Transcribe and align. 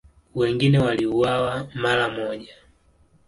Wengine 0.35 0.79
waliuawa 0.79 1.67
mara 1.73 2.09
moja. 2.09 2.53